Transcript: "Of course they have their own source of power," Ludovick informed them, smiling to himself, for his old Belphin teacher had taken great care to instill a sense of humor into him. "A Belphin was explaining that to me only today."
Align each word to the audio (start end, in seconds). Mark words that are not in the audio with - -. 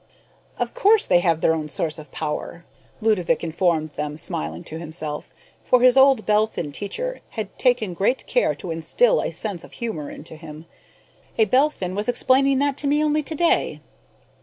"Of 0.57 0.73
course 0.73 1.05
they 1.05 1.19
have 1.19 1.41
their 1.41 1.53
own 1.53 1.69
source 1.69 1.99
of 1.99 2.11
power," 2.11 2.65
Ludovick 3.01 3.43
informed 3.43 3.91
them, 3.91 4.17
smiling 4.17 4.63
to 4.63 4.79
himself, 4.79 5.31
for 5.63 5.81
his 5.83 5.95
old 5.95 6.25
Belphin 6.25 6.71
teacher 6.71 7.21
had 7.37 7.55
taken 7.59 7.93
great 7.93 8.25
care 8.25 8.55
to 8.55 8.71
instill 8.71 9.21
a 9.21 9.29
sense 9.31 9.63
of 9.63 9.73
humor 9.73 10.09
into 10.09 10.35
him. 10.37 10.65
"A 11.37 11.45
Belphin 11.45 11.93
was 11.93 12.09
explaining 12.09 12.57
that 12.57 12.77
to 12.77 12.87
me 12.87 13.03
only 13.03 13.21
today." 13.21 13.79